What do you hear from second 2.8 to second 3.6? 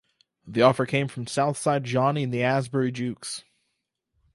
Jukes.